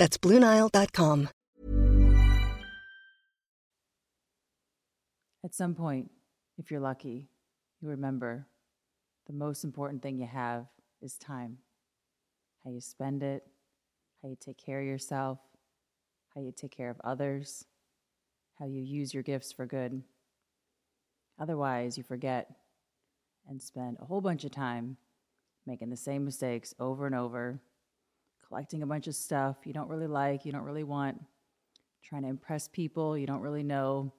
[0.00, 1.28] That's BlueNile.com.
[5.44, 6.10] At some point,
[6.56, 7.28] if you're lucky,
[7.82, 8.46] you remember
[9.26, 10.64] the most important thing you have
[11.02, 11.58] is time.
[12.64, 13.46] How you spend it,
[14.22, 15.38] how you take care of yourself,
[16.34, 17.66] how you take care of others,
[18.58, 20.02] how you use your gifts for good.
[21.38, 22.50] Otherwise, you forget
[23.46, 24.96] and spend a whole bunch of time
[25.66, 27.60] making the same mistakes over and over,
[28.50, 31.18] collecting a bunch of stuff you don't really like, you don't really want,
[32.02, 34.12] trying to impress people you don't really know,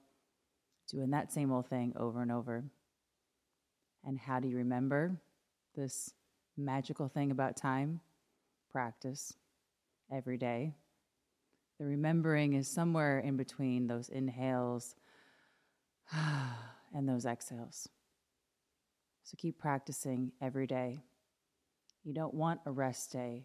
[0.90, 2.64] doing that same old thing over and over.
[4.04, 5.20] And how do you remember
[5.76, 6.14] this
[6.56, 8.00] magical thing about time?
[8.70, 9.34] Practice
[10.10, 10.74] every day.
[11.78, 14.94] The remembering is somewhere in between those inhales
[16.94, 17.86] and those exhales.
[19.24, 21.00] So keep practicing every day.
[22.02, 23.44] You don't want a rest day